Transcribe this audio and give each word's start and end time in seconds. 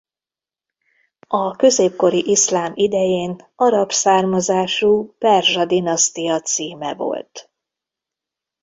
A 1.27 1.55
középkori 1.55 2.29
iszlám 2.29 2.71
idején 2.75 3.47
arab 3.55 3.91
származású 3.91 5.13
perzsa 5.17 5.65
dinasztia 5.65 6.41
címe 6.41 6.93
volt. 6.95 7.51